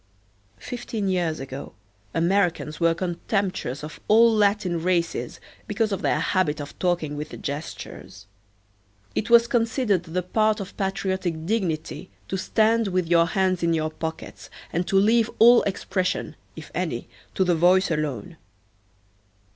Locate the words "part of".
10.23-10.75